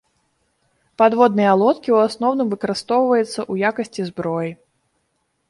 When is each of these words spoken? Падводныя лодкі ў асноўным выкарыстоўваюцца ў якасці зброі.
Падводныя 1.01 1.51
лодкі 1.63 1.89
ў 1.95 2.09
асноўным 2.13 2.47
выкарыстоўваюцца 2.55 3.29
ў 3.29 3.53
якасці 3.71 4.01
зброі. 4.11 4.51